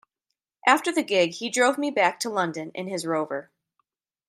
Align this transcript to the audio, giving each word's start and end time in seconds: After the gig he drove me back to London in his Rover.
After 0.65 0.91
the 0.91 1.03
gig 1.03 1.33
he 1.33 1.47
drove 1.51 1.77
me 1.77 1.91
back 1.91 2.19
to 2.21 2.29
London 2.31 2.71
in 2.73 2.87
his 2.87 3.05
Rover. 3.05 3.51